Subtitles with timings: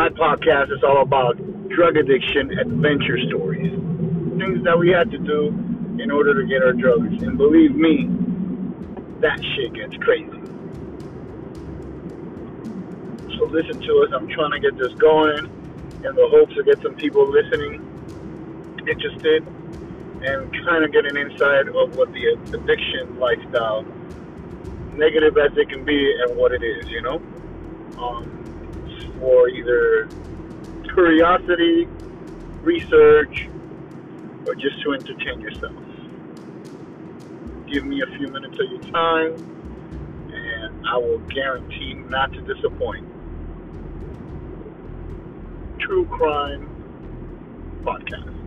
[0.00, 1.36] my podcast is all about
[1.68, 3.70] drug addiction adventure stories.
[4.40, 5.48] Things that we had to do
[6.00, 7.22] in order to get our drugs.
[7.22, 8.08] And believe me,
[9.20, 10.40] that shit gets crazy.
[13.36, 14.10] So listen to us.
[14.16, 17.84] I'm trying to get this going in the hopes to get some people listening,
[18.88, 19.46] interested,
[20.24, 23.84] and kind of get an insight of what the addiction lifestyle,
[24.96, 27.20] negative as it can be, and what it is, you know?
[27.98, 28.40] Um,
[29.20, 30.08] for either
[30.94, 31.86] curiosity,
[32.64, 33.34] research,
[34.46, 35.84] or just to entertain yourself.
[37.70, 39.60] Give me a few minutes of your time,
[40.16, 43.04] and I will guarantee not to disappoint.
[45.80, 46.68] True Crime
[47.86, 48.39] Podcast.